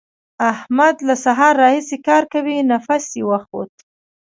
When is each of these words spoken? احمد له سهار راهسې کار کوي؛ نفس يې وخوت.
احمد 0.51 0.95
له 1.07 1.15
سهار 1.25 1.53
راهسې 1.63 1.97
کار 2.07 2.23
کوي؛ 2.33 2.57
نفس 2.71 3.05
يې 3.17 3.23
وخوت. 3.31 3.73